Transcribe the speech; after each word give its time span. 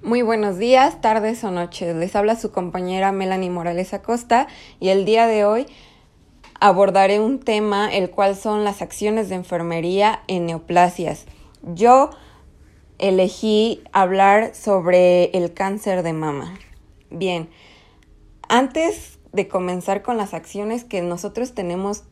Muy 0.00 0.22
buenos 0.22 0.58
días, 0.58 1.00
tardes 1.00 1.42
o 1.42 1.50
noches. 1.50 1.96
Les 1.96 2.14
habla 2.14 2.36
su 2.36 2.52
compañera 2.52 3.10
Melanie 3.10 3.50
Morales 3.50 3.92
Acosta 3.92 4.46
y 4.78 4.90
el 4.90 5.04
día 5.04 5.26
de 5.26 5.44
hoy 5.44 5.66
abordaré 6.60 7.18
un 7.18 7.40
tema 7.40 7.92
el 7.92 8.08
cual 8.08 8.36
son 8.36 8.62
las 8.62 8.80
acciones 8.80 9.28
de 9.28 9.34
enfermería 9.34 10.22
en 10.28 10.46
neoplasias. 10.46 11.26
Yo 11.62 12.10
elegí 12.98 13.82
hablar 13.92 14.54
sobre 14.54 15.36
el 15.36 15.52
cáncer 15.52 16.04
de 16.04 16.12
mama. 16.12 16.54
Bien, 17.10 17.50
antes 18.48 19.18
de 19.32 19.48
comenzar 19.48 20.02
con 20.02 20.16
las 20.16 20.32
acciones 20.32 20.84
que 20.84 21.02
nosotros 21.02 21.54
tenemos 21.54 22.04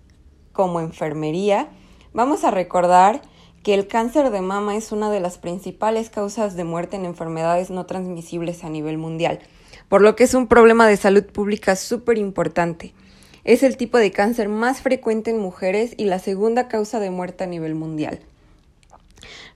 como 0.53 0.81
enfermería, 0.81 1.69
vamos 2.13 2.43
a 2.43 2.51
recordar 2.51 3.23
que 3.67 3.75
el 3.75 3.89
cáncer 3.89 4.31
de 4.31 4.43
mama 4.43 4.77
es 4.77 4.93
una 4.93 5.11
de 5.11 5.19
las 5.19 5.39
principales 5.39 6.09
causas 6.09 6.55
de 6.55 6.63
muerte 6.63 6.95
en 6.95 7.05
enfermedades 7.05 7.69
no 7.69 7.85
transmisibles 7.85 8.63
a 8.63 8.69
nivel 8.69 8.97
mundial, 8.97 9.41
por 9.89 10.03
lo 10.03 10.15
que 10.15 10.23
es 10.23 10.35
un 10.35 10.47
problema 10.47 10.87
de 10.87 10.97
salud 10.97 11.25
pública 11.25 11.75
súper 11.75 12.17
importante. 12.17 12.95
Es 13.43 13.65
el 13.65 13.77
tipo 13.77 13.99
de 13.99 14.13
cáncer 14.13 14.49
más 14.49 14.83
frecuente 14.83 15.33
en 15.33 15.41
mujeres 15.41 15.95
y 15.97 16.05
la 16.05 16.21
segunda 16.21 16.69
causa 16.69 17.01
de 17.01 17.11
muerte 17.11 17.43
a 17.43 17.49
nivel 17.49 17.75
mundial. 17.75 18.21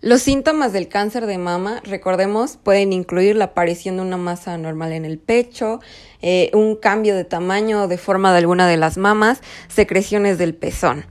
Los 0.00 0.22
síntomas 0.22 0.72
del 0.72 0.88
cáncer 0.88 1.26
de 1.26 1.38
mama, 1.38 1.80
recordemos, 1.84 2.56
pueden 2.56 2.92
incluir 2.92 3.36
la 3.36 3.44
aparición 3.44 3.94
de 3.98 4.02
una 4.02 4.16
masa 4.16 4.54
anormal 4.54 4.90
en 4.90 5.04
el 5.04 5.18
pecho, 5.18 5.78
eh, 6.20 6.50
un 6.52 6.74
cambio 6.74 7.14
de 7.14 7.22
tamaño 7.22 7.84
o 7.84 7.86
de 7.86 7.96
forma 7.96 8.32
de 8.32 8.38
alguna 8.38 8.66
de 8.66 8.76
las 8.76 8.98
mamas, 8.98 9.40
secreciones 9.68 10.36
del 10.36 10.56
pezón. 10.56 11.04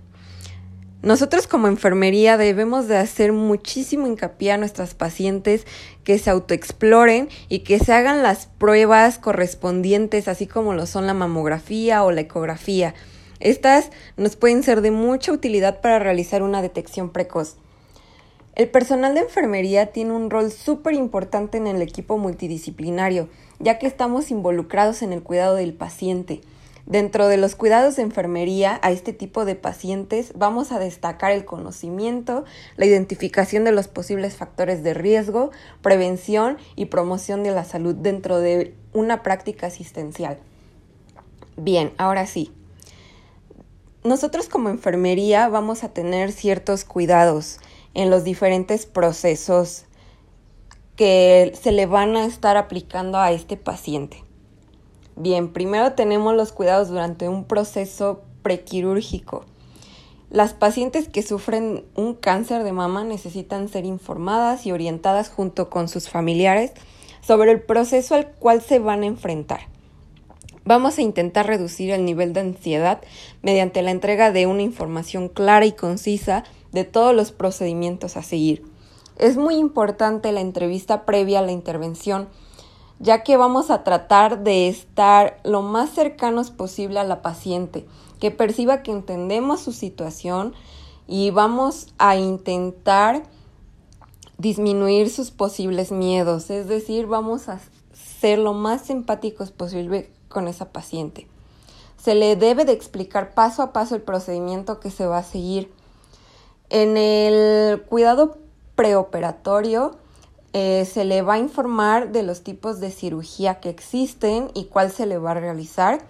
Nosotros 1.02 1.48
como 1.48 1.68
enfermería 1.68 2.36
debemos 2.36 2.90
de 2.90 2.98
hacer 2.98 3.32
muchísimo 3.32 4.06
hincapié 4.06 4.52
a 4.52 4.58
nuestras 4.58 4.96
pacientes 4.96 5.66
que 6.04 6.20
se 6.20 6.30
autoexploren 6.30 7.30
y 7.48 7.60
que 7.60 7.80
se 7.80 7.94
hagan 7.94 8.22
las 8.22 8.48
pruebas 8.48 9.18
correspondientes, 9.18 10.28
así 10.28 10.46
como 10.46 10.74
lo 10.74 10.86
son 10.86 11.08
la 11.08 11.14
mamografía 11.14 12.04
o 12.04 12.12
la 12.12 12.20
ecografía. 12.20 12.96
Estas 13.40 13.92
nos 14.18 14.36
pueden 14.36 14.62
ser 14.62 14.82
de 14.82 14.92
mucha 14.92 15.32
utilidad 15.32 15.80
para 15.80 16.00
realizar 16.00 16.44
una 16.44 16.62
detección 16.62 17.12
precoz. 17.12 17.56
El 18.56 18.68
personal 18.68 19.14
de 19.14 19.22
enfermería 19.22 19.94
tiene 19.94 20.12
un 20.12 20.30
rol 20.30 20.52
súper 20.52 20.96
importante 20.96 21.58
en 21.58 21.68
el 21.68 21.82
equipo 21.82 22.18
multidisciplinario, 22.18 23.30
ya 23.60 23.80
que 23.80 23.88
estamos 23.88 24.32
involucrados 24.32 25.02
en 25.02 25.14
el 25.14 25.24
cuidado 25.24 25.56
del 25.56 25.74
paciente. 25.74 26.42
Dentro 26.86 27.28
de 27.28 27.38
los 27.38 27.56
cuidados 27.56 27.96
de 27.96 28.02
enfermería 28.02 28.80
a 28.82 28.92
este 28.92 29.14
tipo 29.14 29.46
de 29.46 29.56
pacientes 29.56 30.32
vamos 30.36 30.72
a 30.72 30.80
destacar 30.80 31.32
el 31.32 31.46
conocimiento, 31.46 32.46
la 32.78 32.86
identificación 32.86 33.64
de 33.64 33.72
los 33.72 33.88
posibles 33.88 34.36
factores 34.36 34.82
de 34.84 34.94
riesgo, 34.94 35.52
prevención 35.82 36.58
y 36.76 36.86
promoción 36.86 37.44
de 37.44 37.52
la 37.52 37.64
salud 37.64 37.96
dentro 37.96 38.40
de 38.40 38.74
una 38.94 39.24
práctica 39.24 39.68
asistencial. 39.68 40.40
Bien, 41.58 41.92
ahora 41.98 42.26
sí. 42.26 42.52
Nosotros 44.04 44.48
como 44.48 44.70
enfermería 44.70 45.50
vamos 45.50 45.84
a 45.84 45.94
tener 45.94 46.32
ciertos 46.32 46.86
cuidados 46.86 47.60
en 47.94 48.10
los 48.10 48.24
diferentes 48.24 48.86
procesos 48.86 49.86
que 50.96 51.54
se 51.62 51.72
le 51.72 51.86
van 51.86 52.16
a 52.16 52.26
estar 52.26 52.58
aplicando 52.58 53.18
a 53.18 53.32
este 53.32 53.58
paciente. 53.58 54.24
Bien, 55.20 55.52
primero 55.52 55.92
tenemos 55.96 56.34
los 56.34 56.54
cuidados 56.54 56.88
durante 56.88 57.28
un 57.28 57.44
proceso 57.44 58.22
prequirúrgico. 58.42 59.44
Las 60.30 60.54
pacientes 60.54 61.10
que 61.10 61.24
sufren 61.24 61.84
un 61.94 62.14
cáncer 62.14 62.64
de 62.64 62.72
mama 62.72 63.04
necesitan 63.04 63.68
ser 63.68 63.84
informadas 63.84 64.66
y 64.66 64.72
orientadas 64.72 65.30
junto 65.30 65.70
con 65.70 65.90
sus 65.90 66.08
familiares 66.08 66.72
sobre 67.20 67.52
el 67.52 67.62
proceso 67.62 68.16
al 68.16 68.32
cual 68.32 68.62
se 68.62 68.80
van 68.80 69.04
a 69.04 69.08
enfrentar. 69.08 69.60
Vamos 70.64 70.98
a 70.98 71.02
intentar 71.02 71.48
reducir 71.48 71.92
el 71.92 72.06
nivel 72.06 72.32
de 72.32 72.40
ansiedad 72.40 73.02
mediante 73.42 73.82
la 73.82 73.92
entrega 73.92 74.32
de 74.32 74.48
una 74.48 74.62
información 74.62 75.28
clara 75.28 75.66
y 75.66 75.74
concisa 75.74 76.46
de 76.72 76.86
todos 76.86 77.14
los 77.14 77.34
procedimientos 77.34 78.16
a 78.16 78.24
seguir. 78.24 78.64
Es 79.18 79.36
muy 79.36 79.56
importante 79.56 80.32
la 80.32 80.40
entrevista 80.40 81.06
previa 81.06 81.40
a 81.40 81.42
la 81.42 81.52
intervención 81.52 82.30
ya 83.00 83.24
que 83.24 83.38
vamos 83.38 83.70
a 83.72 83.84
tratar 83.84 84.44
de 84.44 84.68
estar 84.68 85.40
lo 85.44 85.62
más 85.62 85.90
cercanos 85.90 86.52
posible 86.52 87.00
a 87.00 87.04
la 87.04 87.22
paciente, 87.22 87.86
que 88.20 88.32
perciba 88.32 88.84
que 88.84 88.92
entendemos 88.92 89.62
su 89.62 89.72
situación 89.72 90.54
y 91.08 91.32
vamos 91.32 91.88
a 91.98 92.18
intentar 92.18 93.24
disminuir 94.38 95.10
sus 95.10 95.32
posibles 95.32 95.92
miedos, 95.92 96.50
es 96.50 96.68
decir, 96.68 97.08
vamos 97.08 97.50
a 97.50 97.60
ser 97.94 98.40
lo 98.40 98.54
más 98.54 98.90
empáticos 98.90 99.52
posible 99.52 100.12
con 100.28 100.48
esa 100.48 100.72
paciente. 100.72 101.28
Se 101.98 102.16
le 102.16 102.36
debe 102.36 102.64
de 102.64 102.72
explicar 102.74 103.34
paso 103.34 103.62
a 103.62 103.74
paso 103.74 103.96
el 103.96 104.02
procedimiento 104.02 104.80
que 104.80 104.92
se 104.92 105.06
va 105.06 105.18
a 105.18 105.24
seguir. 105.24 105.72
En 106.70 106.96
el 106.96 107.82
cuidado 107.82 108.38
preoperatorio, 108.76 109.98
eh, 110.54 110.86
se 110.92 111.06
le 111.06 111.22
va 111.22 111.34
a 111.34 111.40
informar 111.40 112.12
de 112.12 112.24
los 112.24 112.44
tipos 112.44 112.80
de 112.80 112.92
cirugía 112.92 113.60
que 113.60 113.70
existen 113.70 114.50
y 114.54 114.66
cuál 114.66 114.92
se 114.92 115.06
le 115.06 115.18
va 115.18 115.32
a 115.32 115.36
realizar. 115.36 116.02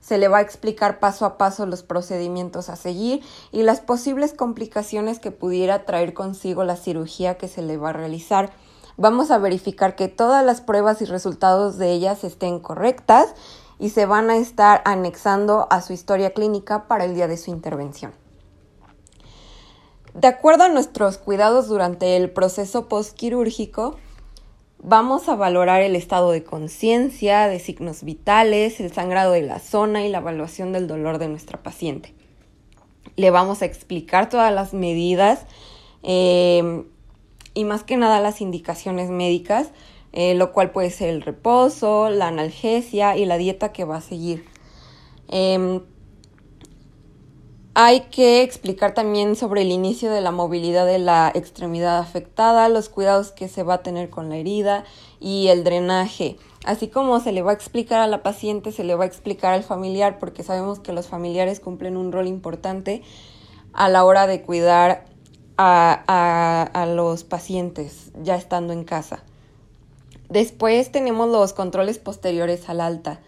Se 0.00 0.18
le 0.18 0.28
va 0.28 0.38
a 0.38 0.42
explicar 0.42 1.00
paso 1.00 1.24
a 1.24 1.38
paso 1.38 1.66
los 1.66 1.82
procedimientos 1.82 2.68
a 2.68 2.76
seguir 2.76 3.22
y 3.50 3.62
las 3.62 3.80
posibles 3.80 4.34
complicaciones 4.34 5.18
que 5.18 5.32
pudiera 5.32 5.84
traer 5.84 6.14
consigo 6.14 6.62
la 6.62 6.76
cirugía 6.76 7.38
que 7.38 7.48
se 7.48 7.62
le 7.62 7.76
va 7.76 7.90
a 7.90 7.94
realizar. 7.94 8.52
Vamos 8.98 9.30
a 9.30 9.38
verificar 9.38 9.96
que 9.96 10.08
todas 10.08 10.44
las 10.44 10.60
pruebas 10.60 11.02
y 11.02 11.06
resultados 11.06 11.76
de 11.76 11.90
ellas 11.92 12.22
estén 12.22 12.60
correctas 12.60 13.34
y 13.78 13.90
se 13.90 14.06
van 14.06 14.30
a 14.30 14.36
estar 14.36 14.82
anexando 14.84 15.66
a 15.70 15.82
su 15.82 15.92
historia 15.92 16.32
clínica 16.32 16.86
para 16.86 17.04
el 17.04 17.14
día 17.14 17.28
de 17.28 17.36
su 17.36 17.50
intervención. 17.50 18.12
De 20.16 20.28
acuerdo 20.28 20.64
a 20.64 20.68
nuestros 20.70 21.18
cuidados 21.18 21.68
durante 21.68 22.16
el 22.16 22.30
proceso 22.30 22.88
postquirúrgico, 22.88 23.98
vamos 24.78 25.28
a 25.28 25.34
valorar 25.34 25.82
el 25.82 25.94
estado 25.94 26.30
de 26.30 26.42
conciencia, 26.42 27.48
de 27.48 27.58
signos 27.58 28.02
vitales, 28.02 28.80
el 28.80 28.90
sangrado 28.90 29.32
de 29.32 29.42
la 29.42 29.58
zona 29.58 30.06
y 30.06 30.08
la 30.08 30.18
evaluación 30.18 30.72
del 30.72 30.86
dolor 30.86 31.18
de 31.18 31.28
nuestra 31.28 31.62
paciente. 31.62 32.14
Le 33.16 33.30
vamos 33.30 33.60
a 33.60 33.66
explicar 33.66 34.30
todas 34.30 34.50
las 34.54 34.72
medidas 34.72 35.44
em, 36.02 36.86
y 37.52 37.64
más 37.64 37.84
que 37.84 37.98
nada 37.98 38.18
las 38.18 38.40
indicaciones 38.40 39.10
médicas, 39.10 39.68
eh, 40.14 40.34
lo 40.34 40.50
cual 40.52 40.70
puede 40.70 40.88
ser 40.88 41.10
el 41.10 41.20
reposo, 41.20 42.08
la 42.08 42.28
analgesia 42.28 43.18
y 43.18 43.26
la 43.26 43.36
dieta 43.36 43.70
que 43.70 43.84
va 43.84 43.96
a 43.96 44.00
seguir. 44.00 44.46
Em, 45.28 45.82
hay 47.78 48.00
que 48.10 48.42
explicar 48.42 48.94
también 48.94 49.36
sobre 49.36 49.60
el 49.60 49.70
inicio 49.70 50.10
de 50.10 50.22
la 50.22 50.30
movilidad 50.30 50.86
de 50.86 50.98
la 50.98 51.30
extremidad 51.34 51.98
afectada, 51.98 52.70
los 52.70 52.88
cuidados 52.88 53.32
que 53.32 53.48
se 53.50 53.64
va 53.64 53.74
a 53.74 53.82
tener 53.82 54.08
con 54.08 54.30
la 54.30 54.38
herida 54.38 54.84
y 55.20 55.48
el 55.48 55.62
drenaje. 55.62 56.38
Así 56.64 56.88
como 56.88 57.20
se 57.20 57.32
le 57.32 57.42
va 57.42 57.50
a 57.50 57.54
explicar 57.54 58.00
a 58.00 58.06
la 58.06 58.22
paciente, 58.22 58.72
se 58.72 58.82
le 58.82 58.94
va 58.94 59.04
a 59.04 59.06
explicar 59.06 59.52
al 59.52 59.62
familiar, 59.62 60.18
porque 60.18 60.42
sabemos 60.42 60.78
que 60.78 60.94
los 60.94 61.08
familiares 61.08 61.60
cumplen 61.60 61.98
un 61.98 62.12
rol 62.12 62.28
importante 62.28 63.02
a 63.74 63.90
la 63.90 64.06
hora 64.06 64.26
de 64.26 64.40
cuidar 64.40 65.04
a, 65.58 66.70
a, 66.72 66.86
los 66.86 67.24
pacientes 67.24 68.10
ya 68.22 68.36
estando 68.36 68.72
en 68.72 68.84
casa. 68.84 69.22
Después 70.30 70.90
tenemos 70.92 71.28
los 71.28 71.52
controles 71.52 71.98
posteriores 71.98 72.70
al 72.70 72.80
alta. 72.80 73.20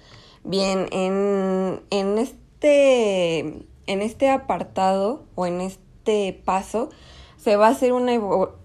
Bien, 0.42 0.86
en, 0.90 1.82
en 1.90 2.16
este 2.16 3.67
en 3.88 4.02
este 4.02 4.30
apartado 4.30 5.24
o 5.34 5.46
en 5.46 5.60
este 5.60 6.40
paso 6.44 6.90
se 7.38 7.56
va 7.56 7.68
a 7.68 7.70
hacer 7.70 7.92
una, 7.92 8.12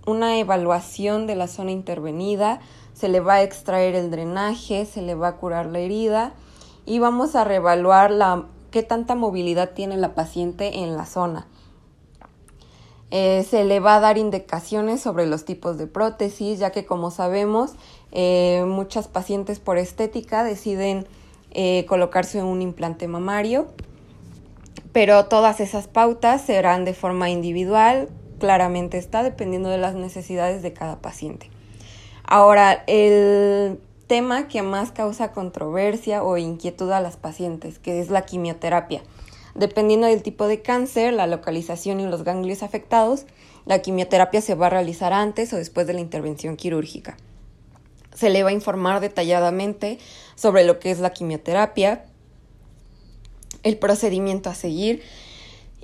una 0.06 0.38
evaluación 0.38 1.28
de 1.28 1.36
la 1.36 1.48
zona 1.48 1.72
intervenida, 1.72 2.60
se 2.94 3.08
le 3.08 3.22
va 3.22 3.36
a 3.36 3.44
extraer 3.44 3.96
el 3.96 4.12
drenaje, 4.12 4.86
se 4.86 5.02
le 5.02 5.16
va 5.16 5.30
a 5.30 5.36
curar 5.38 5.68
la 5.68 5.80
herida 5.80 6.34
y 6.86 7.00
vamos 7.00 7.36
a 7.36 7.46
reevaluar 7.46 8.12
la, 8.12 8.46
qué 8.70 8.84
tanta 8.84 9.16
movilidad 9.16 9.72
tiene 9.72 9.96
la 9.98 10.14
paciente 10.14 10.80
en 10.80 10.98
la 10.98 11.06
zona. 11.06 11.48
Eh, 13.12 13.46
se 13.48 13.64
le 13.64 13.80
va 13.80 13.96
a 13.96 14.00
dar 14.00 14.18
indicaciones 14.18 15.00
sobre 15.00 15.28
los 15.28 15.46
tipos 15.46 15.78
de 15.78 15.88
prótesis, 15.88 16.60
ya 16.60 16.72
que 16.72 16.84
como 16.86 17.12
sabemos, 17.12 17.74
eh, 18.12 18.66
muchas 18.68 19.08
pacientes 19.08 19.60
por 19.60 19.78
estética 19.78 20.44
deciden 20.44 21.08
eh, 21.52 21.86
colocarse 21.88 22.44
un 22.44 22.62
implante 22.64 23.08
mamario 23.08 23.68
pero 24.94 25.26
todas 25.26 25.60
esas 25.60 25.88
pautas 25.88 26.44
serán 26.44 26.86
de 26.86 26.94
forma 26.94 27.30
individual, 27.30 28.10
claramente 28.40 28.98
está, 28.98 29.24
dependiendo 29.24 29.70
de 29.70 29.80
las 29.80 29.96
necesidades 29.96 30.62
de 30.62 30.72
cada 30.72 31.02
paciente. 31.02 31.50
Ahora, 32.26 32.84
el 32.88 33.80
tema 34.08 34.48
que 34.48 34.62
más 34.62 34.92
causa 34.92 35.32
controversia 35.32 36.24
o 36.24 36.38
inquietud 36.38 36.92
a 36.92 37.02
las 37.02 37.18
pacientes, 37.18 37.80
que 37.80 38.00
es 38.00 38.10
la 38.10 38.26
quimioterapia. 38.26 39.02
Dependiendo 39.56 40.08
del 40.08 40.24
tipo 40.24 40.48
de 40.48 40.62
cáncer, 40.62 41.14
la 41.14 41.28
localización 41.28 42.00
y 42.00 42.06
los 42.06 42.24
ganglios 42.24 42.64
afectados, 42.64 43.26
la 43.66 43.80
quimioterapia 43.80 44.42
se 44.42 44.56
va 44.56 44.68
a 44.68 44.72
realizar 44.72 45.14
antes 45.14 45.54
o 45.54 45.58
después 45.58 45.88
de 45.88 45.94
la 45.94 46.02
intervención 46.02 46.56
quirúrgica. 46.56 47.18
Se 48.14 48.30
le 48.30 48.44
va 48.44 48.50
a 48.50 48.54
informar 48.54 49.00
detalladamente 49.00 49.98
sobre 50.36 50.64
lo 50.64 50.80
que 50.80 50.92
es 50.92 51.00
la 51.00 51.14
quimioterapia, 51.14 52.06
el 53.64 53.78
procedimiento 53.78 54.50
a 54.50 54.56
seguir 54.56 55.02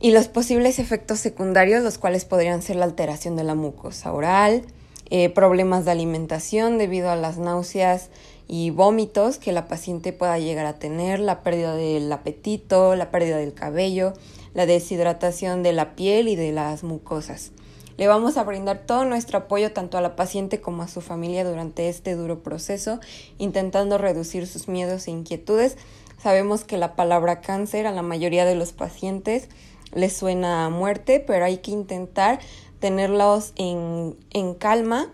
y 0.02 0.12
los 0.12 0.28
posibles 0.28 0.80
efectos 0.80 1.20
secundarios, 1.20 1.84
los 1.84 1.98
cuales 1.98 2.26
podrían 2.26 2.62
ser 2.62 2.78
la 2.78 2.86
alteración 2.86 3.36
de 3.36 3.44
la 3.44 3.56
mucosa 3.56 4.14
oral, 4.14 4.64
eh, 5.10 5.30
problemas 5.30 5.86
de 5.86 5.92
alimentación 5.92 6.78
debido 6.78 7.10
a 7.10 7.16
las 7.16 7.38
náuseas 7.38 8.10
y 8.48 8.70
vómitos 8.70 9.38
que 9.38 9.52
la 9.52 9.68
paciente 9.68 10.14
pueda 10.14 10.40
llegar 10.40 10.66
a 10.66 10.80
tener, 10.80 11.20
la 11.20 11.42
pérdida 11.44 11.76
del 11.76 12.12
apetito, 12.12 12.96
la 12.96 13.12
pérdida 13.12 13.38
del 13.38 13.54
cabello, 13.54 14.14
la 14.54 14.66
deshidratación 14.66 15.64
de 15.64 15.74
la 15.74 15.96
piel 15.96 16.28
y 16.28 16.36
de 16.36 16.52
las 16.52 16.84
mucosas. 16.84 17.52
Le 17.98 18.08
vamos 18.08 18.38
a 18.38 18.44
brindar 18.44 18.86
todo 18.86 19.04
nuestro 19.04 19.40
apoyo 19.40 19.74
tanto 19.74 19.98
a 19.98 20.02
la 20.02 20.16
paciente 20.16 20.62
como 20.62 20.84
a 20.84 20.88
su 20.88 21.02
familia 21.02 21.44
durante 21.44 21.90
este 21.90 22.16
duro 22.16 22.42
proceso, 22.42 23.02
intentando 23.38 23.98
reducir 23.98 24.48
sus 24.48 24.70
miedos 24.70 25.08
e 25.08 25.12
inquietudes. 25.12 25.76
Sabemos 26.22 26.66
que 26.66 26.78
la 26.78 26.96
palabra 26.96 27.42
cáncer 27.42 27.88
a 27.88 27.92
la 27.92 28.02
mayoría 28.02 28.46
de 28.46 28.56
los 28.56 28.74
pacientes 28.74 29.48
les 29.94 30.14
suena 30.14 30.66
a 30.66 30.70
muerte, 30.70 31.24
pero 31.26 31.46
hay 31.46 31.58
que 31.58 31.72
intentar 31.72 32.40
tenerlos 32.80 33.54
en, 33.56 34.18
en 34.32 34.54
calma 34.54 35.10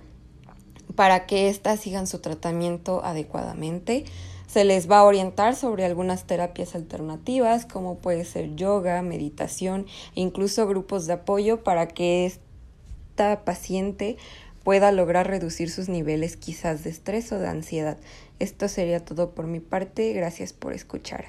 para 0.95 1.25
que 1.25 1.49
éstas 1.49 1.79
sigan 1.79 2.07
su 2.07 2.19
tratamiento 2.19 3.03
adecuadamente. 3.03 4.05
Se 4.47 4.63
les 4.63 4.89
va 4.89 4.99
a 4.99 5.03
orientar 5.03 5.55
sobre 5.55 5.85
algunas 5.85 6.25
terapias 6.25 6.75
alternativas 6.75 7.65
como 7.65 7.97
puede 7.97 8.25
ser 8.25 8.55
yoga, 8.55 9.01
meditación 9.01 9.85
incluso 10.13 10.67
grupos 10.67 11.07
de 11.07 11.13
apoyo 11.13 11.63
para 11.63 11.87
que 11.87 12.25
esta 12.25 13.43
paciente 13.43 14.17
pueda 14.65 14.91
lograr 14.91 15.27
reducir 15.27 15.69
sus 15.69 15.89
niveles 15.89 16.37
quizás 16.37 16.83
de 16.83 16.89
estrés 16.89 17.31
o 17.31 17.37
de 17.37 17.47
ansiedad. 17.47 17.97
Esto 18.39 18.67
sería 18.67 18.99
todo 18.99 19.35
por 19.35 19.45
mi 19.45 19.59
parte. 19.59 20.11
Gracias 20.11 20.53
por 20.53 20.73
escuchar. 20.73 21.25